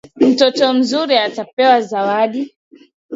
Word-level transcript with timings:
Mtoto 0.17 0.73
mzuri 0.73 1.17
atapewa 1.17 1.81
zawadi. 1.81 2.55